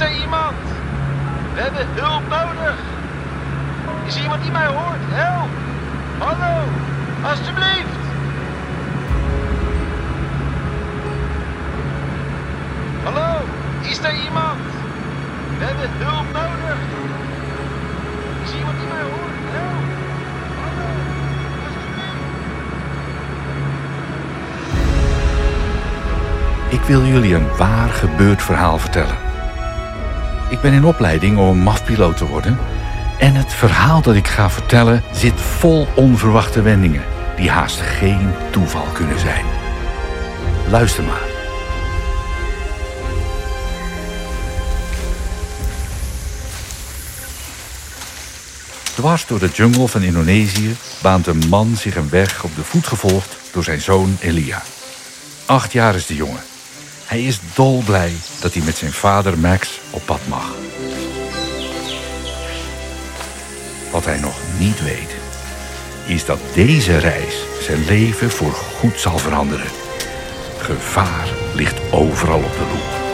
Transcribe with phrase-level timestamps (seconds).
[0.00, 0.56] er iemand?
[1.54, 2.76] We hebben hulp nodig.
[4.06, 5.02] Is iemand die mij hoort?
[5.08, 5.48] Help!
[6.18, 6.64] Hallo!
[7.22, 7.98] Alsjeblieft!
[13.04, 13.40] Hallo?
[13.80, 14.60] Is er iemand?
[15.58, 16.78] We hebben hulp nodig.
[18.44, 19.38] Is iemand die mij hoort?
[19.56, 19.86] Help!
[20.62, 20.90] Hallo!
[21.64, 22.32] Alsjeblieft!
[26.72, 29.27] Ik wil jullie een waar gebeurd verhaal vertellen.
[30.48, 32.58] Ik ben in opleiding om mafpiloot te worden.
[33.18, 37.04] En het verhaal dat ik ga vertellen zit vol onverwachte wendingen.
[37.36, 39.44] Die haast geen toeval kunnen zijn.
[40.70, 41.22] Luister maar.
[48.94, 52.86] Dwars door de jungle van Indonesië baant een man zich een weg op de voet
[52.86, 54.62] gevolgd door zijn zoon Elia.
[55.46, 56.40] Acht jaar is de jongen.
[57.08, 60.54] Hij is dolblij dat hij met zijn vader Max op pad mag.
[63.90, 65.14] Wat hij nog niet weet,
[66.06, 69.70] is dat deze reis zijn leven voor goed zal veranderen.
[70.58, 73.06] Gevaar ligt overal op de loer.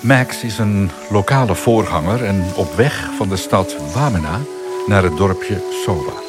[0.00, 4.40] Max is een lokale voorganger en op weg van de stad Wamena
[4.86, 6.25] naar het dorpje Soba.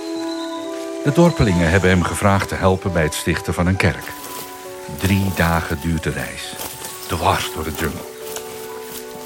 [1.08, 4.12] De dorpelingen hebben hem gevraagd te helpen bij het stichten van een kerk.
[4.98, 6.56] Drie dagen duurt de reis,
[7.08, 8.06] dwars door de jungle.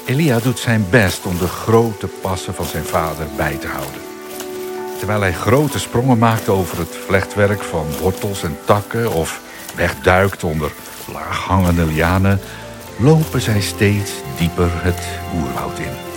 [0.06, 4.00] Elia doet zijn best om de grote passen van zijn vader bij te houden.
[4.98, 9.40] Terwijl hij grote sprongen maakt over het vlechtwerk van wortels en takken of
[9.76, 10.72] wegduikt onder
[11.12, 12.40] laaghangende lianen,
[12.98, 16.11] lopen zij steeds dieper het oerwoud in.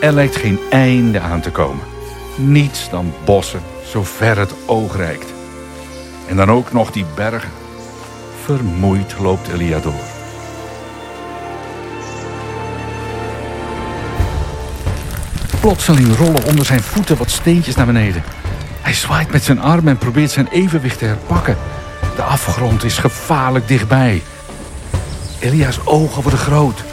[0.00, 1.84] Er lijkt geen einde aan te komen.
[2.36, 3.60] Niets dan bossen,
[3.90, 5.32] zo ver het oog reikt.
[6.28, 7.50] En dan ook nog die bergen.
[8.44, 10.00] Vermoeid loopt Elia door.
[15.60, 18.22] Plotseling rollen onder zijn voeten wat steentjes naar beneden.
[18.80, 21.56] Hij zwaait met zijn arm en probeert zijn evenwicht te herpakken.
[22.16, 24.22] De afgrond is gevaarlijk dichtbij.
[25.38, 26.84] Elia's ogen worden groot.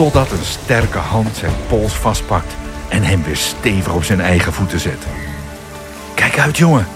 [0.00, 2.54] Totdat een sterke hand zijn pols vastpakt
[2.88, 5.06] en hem weer stevig op zijn eigen voeten zet.
[6.14, 6.86] Kijk uit, jongen.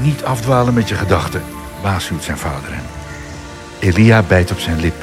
[0.00, 1.42] Niet afdwalen met je gedachten,
[1.82, 2.84] waarschuwt zijn vader hem.
[3.78, 4.94] Elia bijt op zijn lip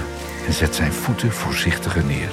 [0.48, 2.30] en zet zijn voeten voorzichtiger neer.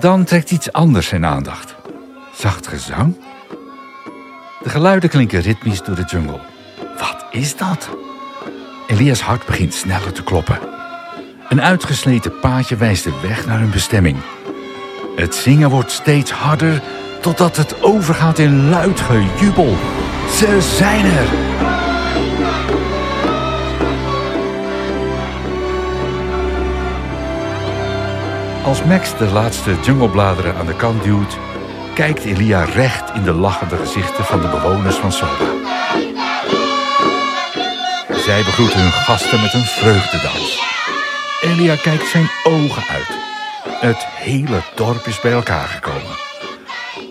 [0.00, 1.74] Dan trekt iets anders zijn aandacht.
[2.36, 3.16] Zacht gezang?
[4.62, 6.40] De geluiden klinken ritmisch door de jungle.
[6.98, 7.88] Wat is dat?
[8.86, 10.58] Elias hart begint sneller te kloppen.
[11.48, 14.16] Een uitgesleten paadje wijst de weg naar hun bestemming.
[15.16, 16.82] Het zingen wordt steeds harder
[17.20, 19.76] totdat het overgaat in luid gejubel.
[20.30, 21.28] Ze zijn er!
[28.64, 31.38] Als Max de laatste junglebladeren aan de kant duwt,
[31.94, 35.63] kijkt Elia recht in de lachende gezichten van de bewoners van Soba.
[38.24, 40.62] Zij begroeten hun gasten met een vreugdedans.
[41.40, 43.18] Elia kijkt zijn ogen uit.
[43.80, 46.16] Het hele dorp is bij elkaar gekomen.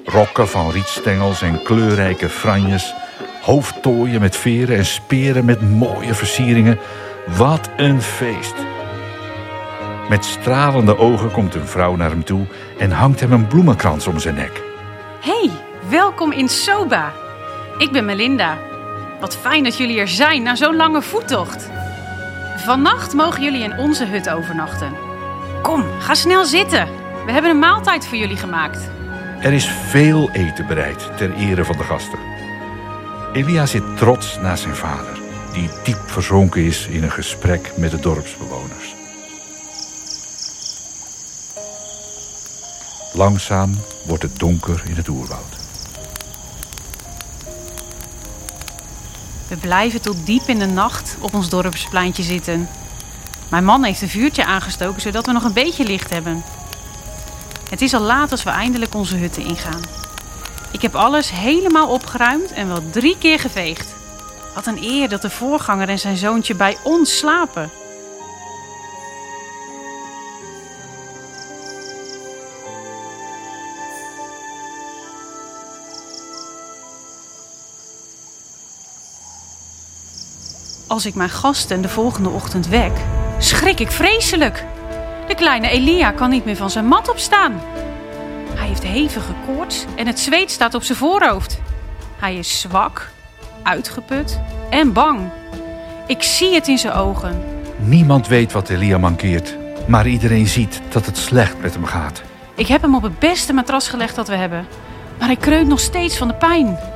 [0.05, 2.93] Rokken van rietstengels en kleurrijke franjes,
[3.41, 6.79] hoofdtooien met veren en speren met mooie versieringen.
[7.37, 8.55] Wat een feest!
[10.09, 12.45] Met stralende ogen komt een vrouw naar hem toe
[12.79, 14.61] en hangt hem een bloemenkrans om zijn nek.
[15.21, 15.49] Hey,
[15.89, 17.11] welkom in Soba.
[17.77, 18.72] Ik ben Melinda.
[19.23, 21.69] Wat fijn dat jullie er zijn na zo'n lange voettocht.
[22.57, 24.93] Vannacht mogen jullie in onze hut overnachten.
[25.61, 26.87] Kom, ga snel zitten.
[27.25, 28.89] We hebben een maaltijd voor jullie gemaakt.
[29.39, 32.19] Er is veel eten bereid ter ere van de gasten.
[33.33, 35.19] Elia zit trots naast zijn vader,
[35.53, 38.95] die diep verzonken is in een gesprek met de dorpsbewoners.
[43.13, 43.71] Langzaam
[44.05, 45.62] wordt het donker in het oerwoud.
[49.53, 52.69] We blijven tot diep in de nacht op ons dorpspleintje zitten.
[53.49, 56.43] Mijn man heeft een vuurtje aangestoken zodat we nog een beetje licht hebben.
[57.69, 59.81] Het is al laat als we eindelijk onze hutten ingaan.
[60.71, 63.93] Ik heb alles helemaal opgeruimd en wel drie keer geveegd.
[64.55, 67.71] Wat een eer dat de voorganger en zijn zoontje bij ons slapen.
[80.93, 82.91] Als ik mijn gasten de volgende ochtend wek,
[83.37, 84.65] schrik ik vreselijk.
[85.27, 87.61] De kleine Elia kan niet meer van zijn mat opstaan.
[88.55, 91.59] Hij heeft hevige koorts en het zweet staat op zijn voorhoofd.
[92.19, 93.11] Hij is zwak,
[93.63, 95.29] uitgeput en bang.
[96.07, 97.43] Ik zie het in zijn ogen.
[97.77, 99.57] Niemand weet wat Elia mankeert,
[99.87, 102.21] maar iedereen ziet dat het slecht met hem gaat.
[102.55, 104.67] Ik heb hem op het beste matras gelegd dat we hebben.
[105.17, 106.92] Maar hij kreunt nog steeds van de pijn.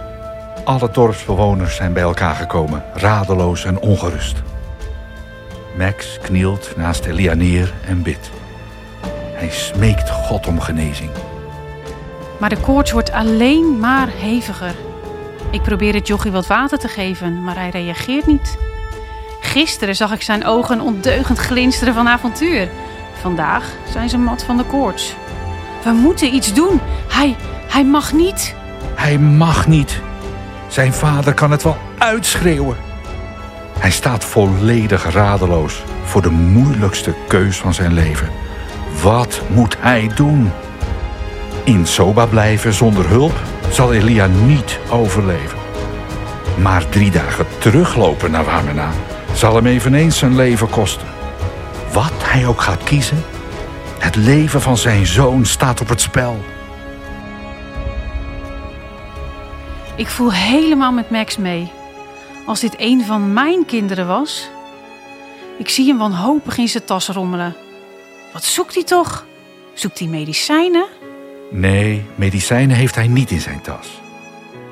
[0.67, 4.41] Alle dorpsbewoners zijn bij elkaar gekomen, radeloos en ongerust.
[5.77, 8.29] Max knielt naast Elia neer en bidt.
[9.33, 11.09] Hij smeekt God om genezing.
[12.39, 14.75] Maar de koorts wordt alleen maar heviger.
[15.51, 18.57] Ik probeer het jochie wat water te geven, maar hij reageert niet.
[19.41, 22.69] Gisteren zag ik zijn ogen ondeugend glinsteren van avontuur.
[23.21, 25.15] Vandaag zijn ze mat van de koorts.
[25.83, 26.79] We moeten iets doen.
[27.07, 27.35] Hij,
[27.67, 28.55] hij mag niet.
[28.95, 30.01] Hij mag niet.
[30.77, 32.77] Zijn vader kan het wel uitschreeuwen.
[33.79, 38.29] Hij staat volledig radeloos voor de moeilijkste keus van zijn leven.
[39.01, 40.51] Wat moet hij doen?
[41.63, 43.33] In Soba blijven zonder hulp
[43.69, 45.57] zal Elia niet overleven.
[46.61, 48.89] Maar drie dagen teruglopen naar Wamena
[49.33, 51.07] zal hem eveneens zijn leven kosten.
[51.93, 53.23] Wat hij ook gaat kiezen,
[53.99, 56.43] het leven van zijn zoon staat op het spel.
[59.97, 61.71] Ik voel helemaal met Max mee.
[62.45, 64.49] Als dit een van mijn kinderen was.
[65.57, 67.55] Ik zie hem wanhopig in zijn tas rommelen.
[68.33, 69.25] Wat zoekt hij toch?
[69.73, 70.85] Zoekt hij medicijnen?
[71.51, 73.87] Nee, medicijnen heeft hij niet in zijn tas.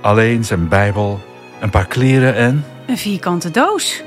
[0.02, 1.20] Alleen zijn Bijbel,
[1.60, 2.66] een paar kleren en.
[2.88, 4.02] Een vierkante doos.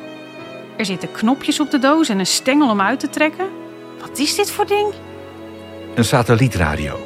[0.76, 3.46] Er zitten knopjes op de doos en een stengel om uit te trekken.
[4.00, 4.94] Wat is dit voor ding?
[5.98, 7.00] een satellietradio.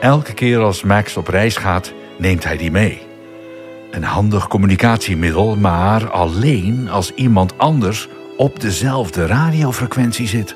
[0.00, 3.05] Elke keer als Max op reis gaat, neemt hij die mee.
[3.96, 10.54] Een handig communicatiemiddel, maar alleen als iemand anders op dezelfde radiofrequentie zit.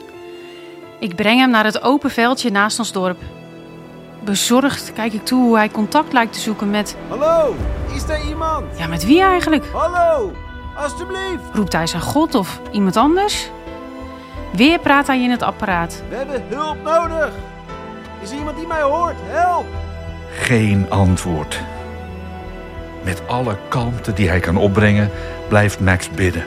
[0.99, 3.19] Ik breng hem naar het open veldje naast ons dorp.
[4.25, 6.97] Bezorgd kijk ik toe hoe hij contact lijkt te zoeken met.
[7.09, 7.57] Hallo,
[7.95, 8.79] is er iemand?
[8.79, 9.65] Ja, met wie eigenlijk?
[9.73, 10.33] Hallo,
[10.77, 11.43] alstublieft.
[11.53, 13.51] Roept hij zijn God of iemand anders?
[14.53, 16.03] Weer praat hij in het apparaat.
[16.09, 17.33] We hebben hulp nodig.
[18.23, 19.17] Is er iemand die mij hoort?
[19.27, 19.67] Help!
[20.31, 21.61] Geen antwoord.
[23.05, 25.11] Met alle kalmte die hij kan opbrengen,
[25.49, 26.45] blijft Max bidden.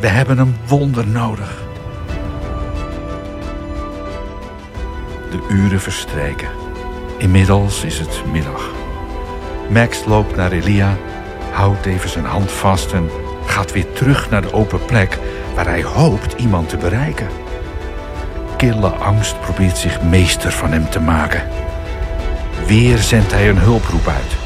[0.00, 1.62] We hebben een wonder nodig.
[5.30, 6.48] De uren verstrijken.
[7.18, 8.70] Inmiddels is het middag.
[9.68, 10.96] Max loopt naar Elia,
[11.50, 13.10] houdt even zijn hand vast en
[13.46, 15.18] gaat weer terug naar de open plek
[15.54, 17.26] waar hij hoopt iemand te bereiken.
[18.56, 21.42] Kille angst probeert zich meester van hem te maken.
[22.66, 24.41] Weer zendt hij een hulproep uit.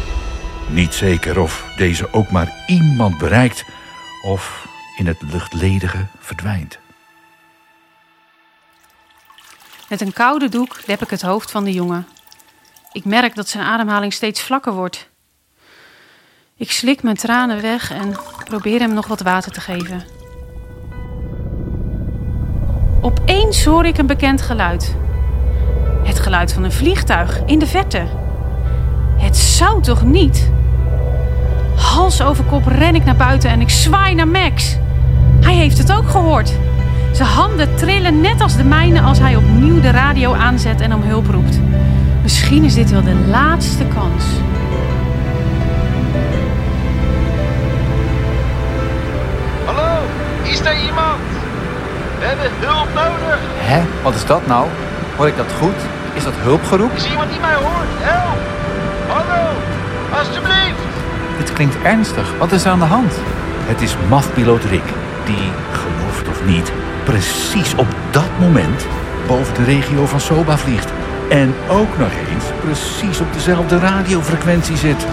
[0.68, 3.64] Niet zeker of deze ook maar iemand bereikt
[4.22, 4.66] of
[4.96, 6.78] in het luchtledige verdwijnt.
[9.88, 12.06] Met een koude doek lep ik het hoofd van de jongen.
[12.92, 15.08] Ik merk dat zijn ademhaling steeds vlakker wordt.
[16.56, 20.04] Ik slik mijn tranen weg en probeer hem nog wat water te geven.
[23.00, 24.96] Opeens hoor ik een bekend geluid.
[26.04, 28.06] Het geluid van een vliegtuig in de verte.
[29.16, 30.50] Het zou toch niet?
[31.96, 34.76] Hals over kop ren ik naar buiten en ik zwaai naar Max.
[35.40, 36.52] Hij heeft het ook gehoord.
[37.12, 41.02] Zijn handen trillen net als de mijne als hij opnieuw de radio aanzet en om
[41.02, 41.60] hulp roept.
[42.22, 44.24] Misschien is dit wel de laatste kans.
[49.64, 50.02] Hallo,
[50.42, 51.20] is er iemand?
[52.18, 53.38] We hebben hulp nodig.
[53.54, 53.82] Hè?
[54.02, 54.66] Wat is dat nou?
[55.16, 55.80] Hoor ik dat goed?
[56.14, 56.92] Is dat hulpgeroep?
[56.94, 57.90] Is er iemand die mij hoort?
[57.98, 58.38] Help!
[59.08, 59.50] Hallo,
[60.18, 60.85] alstublieft.
[61.38, 62.34] Dit klinkt ernstig.
[62.38, 63.12] Wat is er aan de hand?
[63.66, 64.84] Het is mafpiloot Rick,
[65.24, 66.72] die, gelooft of niet,
[67.04, 68.86] precies op dat moment
[69.26, 70.92] boven de regio van Soba vliegt.
[71.28, 75.06] En ook nog eens precies op dezelfde radiofrequentie zit.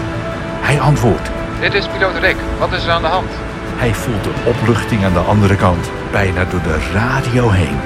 [0.60, 1.30] Hij antwoordt.
[1.60, 2.36] Dit is piloot Rick.
[2.58, 3.30] Wat is er aan de hand?
[3.76, 7.76] Hij voelt de opluchting aan de andere kant, bijna door de radio heen.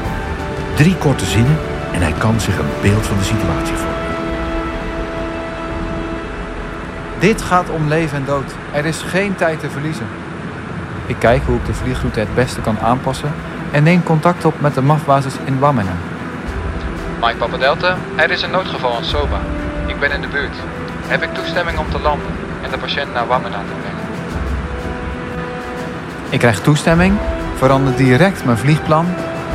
[0.75, 1.59] Drie korte zinnen
[1.93, 3.98] en hij kan zich een beeld van de situatie vormen.
[7.19, 8.53] Dit gaat om leven en dood.
[8.73, 10.07] Er is geen tijd te verliezen.
[11.07, 13.33] Ik kijk hoe ik de vliegroute het beste kan aanpassen
[13.71, 15.93] en neem contact op met de MAF-basis in Wamena.
[17.21, 19.41] Mike Papa Delta, er is een noodgeval in Soba.
[19.87, 20.57] Ik ben in de buurt.
[21.07, 22.31] Heb ik toestemming om te landen
[22.63, 24.07] en de patiënt naar Wamena te brengen?
[26.29, 27.19] Ik krijg toestemming,
[27.57, 29.07] verander direct mijn vliegplan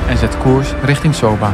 [0.08, 1.53] en zet koers richting Soba.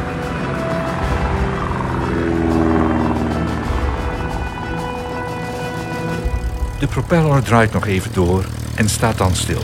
[6.80, 8.46] De propeller draait nog even door
[8.76, 9.62] en staat dan stil.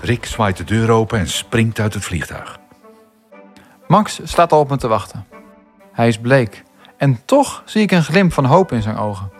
[0.00, 2.58] Rick zwaait de deur open en springt uit het vliegtuig.
[3.86, 5.26] Max staat al op me te wachten.
[5.92, 6.62] Hij is bleek.
[6.96, 9.30] En toch zie ik een glimp van hoop in zijn ogen.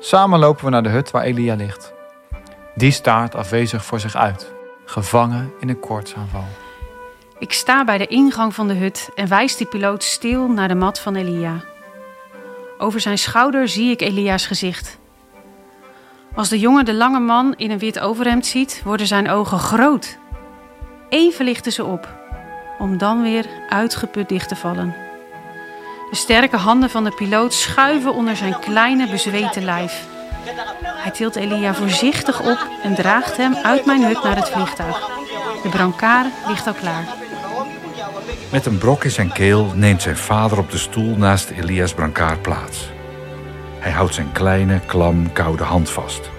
[0.00, 1.92] Samen lopen we naar de hut waar Elia ligt.
[2.74, 4.52] Die staart afwezig voor zich uit,
[4.84, 6.44] gevangen in een koortsaanval.
[7.38, 10.74] Ik sta bij de ingang van de hut en wijs die piloot stil naar de
[10.74, 11.69] mat van Elia.
[12.82, 14.98] Over zijn schouder zie ik Elia's gezicht.
[16.34, 20.18] Als de jongen de lange man in een wit overhemd ziet, worden zijn ogen groot.
[21.08, 22.08] Even lichten ze op,
[22.78, 24.94] om dan weer uitgeput dicht te vallen.
[26.10, 30.06] De sterke handen van de piloot schuiven onder zijn kleine bezweten lijf.
[30.84, 35.08] Hij tilt Elia voorzichtig op en draagt hem uit mijn hut naar het vliegtuig.
[35.62, 37.19] De brancard ligt al klaar.
[38.50, 42.42] Met een brok in zijn keel neemt zijn vader op de stoel naast Elias brancard
[42.42, 42.90] plaats.
[43.78, 46.30] Hij houdt zijn kleine, klam, koude hand vast.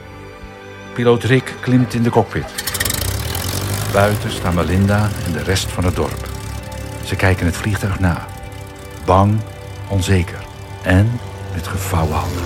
[0.93, 2.45] Piloot Rick klimt in de cockpit.
[3.93, 6.29] Buiten staan Melinda en de rest van het dorp.
[7.05, 8.25] Ze kijken het vliegtuig na.
[9.05, 9.39] Bang,
[9.89, 10.45] onzeker
[10.83, 11.19] en
[11.53, 12.43] met gevouwen handen.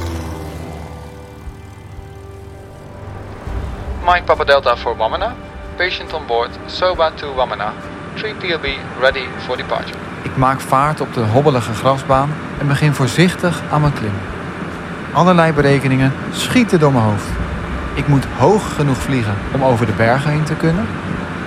[4.06, 5.36] Mike Papa Delta for Wamena.
[5.76, 7.74] Patient on board, Soba to Wamena.
[8.16, 8.68] 3 PLB
[9.00, 9.26] ready.
[10.22, 12.30] Ik maak vaart op de hobbelige grasbaan
[12.60, 14.14] en begin voorzichtig aan mijn klim.
[15.14, 17.28] Allerlei berekeningen schieten door mijn hoofd.
[17.94, 20.88] Ik moet hoog genoeg vliegen om over de bergen heen te kunnen,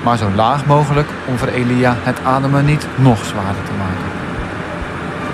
[0.03, 4.11] maar zo laag mogelijk om voor Elia het ademen niet nog zwaarder te maken.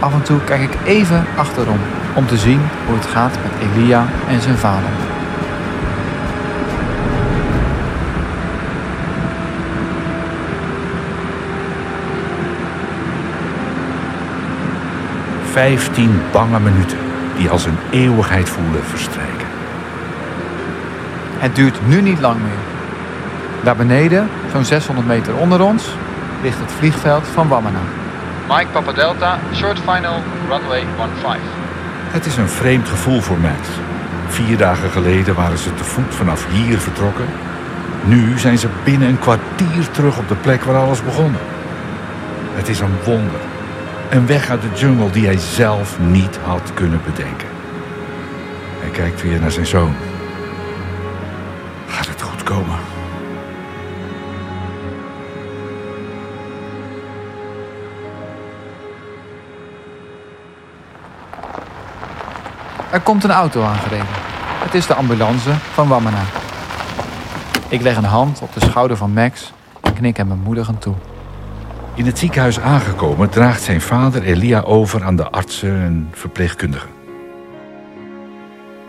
[0.00, 1.78] Af en toe kijk ik even achterom
[2.14, 5.13] om te zien hoe het gaat met Elia en zijn vader.
[15.54, 16.98] Vijftien bange minuten
[17.36, 19.46] die als een eeuwigheid voelen verstrijken.
[21.38, 22.62] Het duurt nu niet lang meer.
[23.62, 25.88] Daar beneden, zo'n 600 meter onder ons,
[26.42, 27.80] ligt het vliegveld van Wamena.
[28.48, 30.84] Mike Papa Delta, short final, runway
[31.20, 31.40] 15.
[32.10, 33.68] Het is een vreemd gevoel voor Max.
[34.28, 37.26] Vier dagen geleden waren ze te voet vanaf hier vertrokken.
[38.04, 41.34] Nu zijn ze binnen een kwartier terug op de plek waar alles begon.
[42.54, 43.53] Het is een wonder.
[44.10, 47.48] Een weg uit de jungle die hij zelf niet had kunnen bedenken.
[48.80, 49.94] Hij kijkt weer naar zijn zoon.
[51.86, 52.78] Gaat het goed komen?
[62.90, 64.06] Er komt een auto aangereden.
[64.64, 66.22] Het is de ambulance van Wamena.
[67.68, 70.94] Ik leg een hand op de schouder van Max en knik hem bemoedigend toe.
[71.96, 76.90] In het ziekenhuis aangekomen draagt zijn vader Elia over aan de artsen en verpleegkundigen.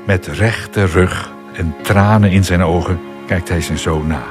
[0.06, 4.24] Met rechte rug en tranen in zijn ogen kijkt hij zijn zoon na.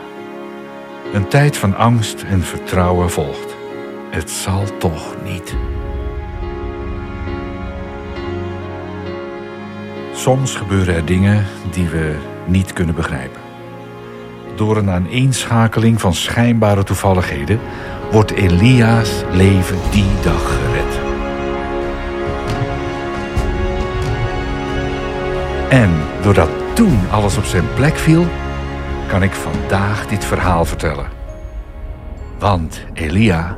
[1.12, 3.54] Een tijd van angst en vertrouwen volgt.
[4.10, 5.54] Het zal toch niet.
[10.14, 12.16] Soms gebeuren er dingen die we
[12.46, 13.43] niet kunnen begrijpen.
[14.56, 17.60] Door een aaneenschakeling van schijnbare toevalligheden
[18.10, 21.00] wordt Elia's leven die dag gered.
[25.68, 25.90] En
[26.22, 28.26] doordat toen alles op zijn plek viel,
[29.08, 31.06] kan ik vandaag dit verhaal vertellen.
[32.38, 33.56] Want Elia,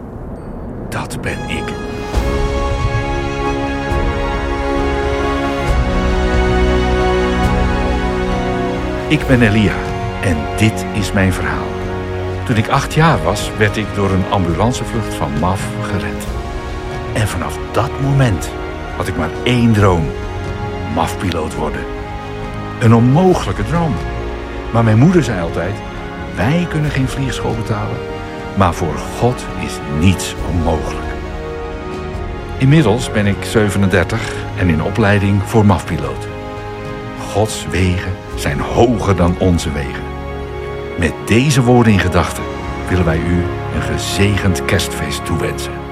[0.88, 1.72] dat ben ik.
[9.08, 9.74] Ik ben Elia
[10.26, 11.66] en dit is mijn verhaal.
[12.44, 16.26] Toen ik acht jaar was, werd ik door een ambulancevlucht van MAF gered.
[17.12, 18.50] En vanaf dat moment
[18.96, 20.10] had ik maar één droom:
[20.94, 21.80] MAF-piloot worden.
[22.80, 23.94] Een onmogelijke droom.
[24.72, 25.74] Maar mijn moeder zei altijd:
[26.36, 27.96] wij kunnen geen vliegschool betalen,
[28.56, 31.06] maar voor God is niets onmogelijk.
[32.58, 36.28] Inmiddels ben ik 37 en in opleiding voor MAF-piloot.
[37.32, 40.15] Gods wegen zijn hoger dan onze wegen.
[40.98, 42.44] Met deze woorden in gedachten
[42.88, 43.42] willen wij u
[43.74, 45.85] een gezegend kerstfeest toewensen.